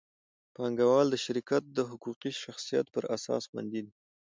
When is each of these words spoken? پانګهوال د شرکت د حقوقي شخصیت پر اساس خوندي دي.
پانګهوال 0.55 1.07
د 1.09 1.15
شرکت 1.25 1.63
د 1.71 1.79
حقوقي 1.89 2.31
شخصیت 2.43 2.85
پر 2.95 3.03
اساس 3.15 3.43
خوندي 3.49 3.81
دي. 3.85 3.93